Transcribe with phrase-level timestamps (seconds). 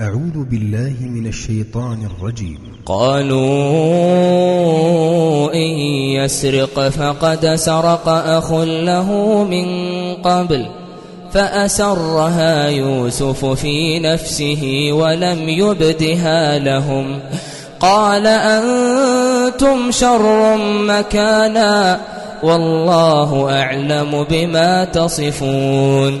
[0.00, 2.58] أعوذ بالله من الشيطان الرجيم.
[2.86, 3.38] قالوا
[5.54, 5.70] إن
[6.16, 9.66] يسرق فقد سرق أخ له من
[10.14, 10.66] قبل
[11.32, 17.20] فأسرها يوسف في نفسه ولم يبدها لهم.
[17.80, 20.56] قال أنتم شر
[20.88, 22.00] مكانا
[22.42, 26.20] والله أعلم بما تصفون.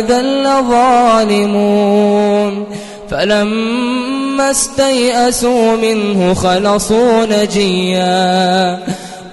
[0.00, 0.22] إذا
[1.22, 2.00] لظالمون
[3.10, 8.78] فلما استيئسوا منه خلصوا نجيا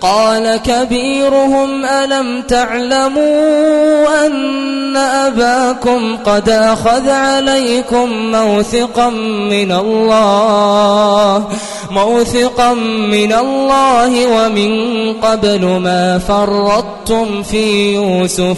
[0.01, 9.09] قال كبيرهم ألم تعلموا أن أباكم قد أخذ عليكم موثقا
[9.49, 11.47] من الله
[11.91, 12.73] موثقا
[13.11, 18.57] من الله ومن قبل ما فرطتم في يوسف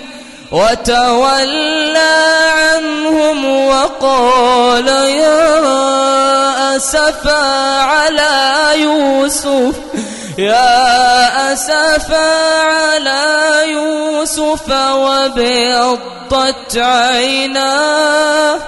[0.51, 2.17] وتولى
[2.51, 7.43] عنهم وقال يا أسفا
[7.81, 9.75] على يوسف
[10.37, 18.59] يا أسفا على يوسف وابيضت عيناه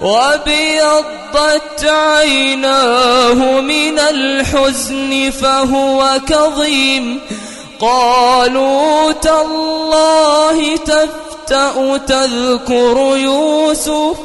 [0.00, 7.20] وابيضت عيناه من الحزن فهو كظيم.
[7.80, 10.76] قالوا تالله
[11.46, 14.16] تفتأ تذكر يوسف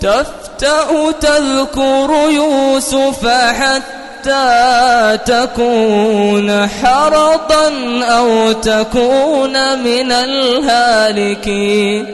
[0.00, 7.72] تفتأ تذكر يوسف حتى تكون حرضا
[8.04, 12.06] أو تكون من الهالكين.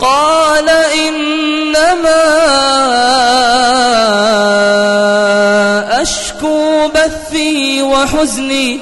[0.00, 0.68] قال
[1.08, 2.24] إنما
[6.02, 8.80] أشكو بثي وحزني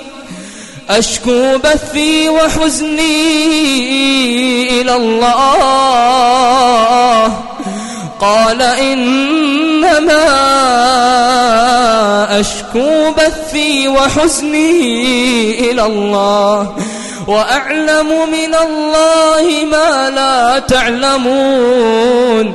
[0.90, 4.11] أشكو بثي وحزني.
[4.82, 6.42] إلى الله.
[8.20, 10.24] قال إنما
[12.40, 16.76] أشكو بثي وحزني إلى الله.
[17.26, 22.54] وأعلم من الله ما لا تعلمون.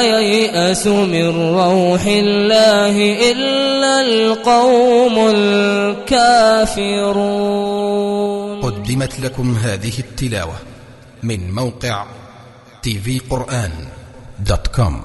[0.00, 2.96] ييأس من روح الله
[3.32, 6.96] إلا القوم الكافرون.
[8.60, 10.54] قدمت لكم هذه التلاوة
[11.22, 12.06] من موقع
[12.82, 13.72] tvقرآن
[14.40, 15.02] دوت كوم